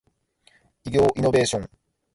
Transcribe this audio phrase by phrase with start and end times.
[0.83, 1.69] 医療イノベーション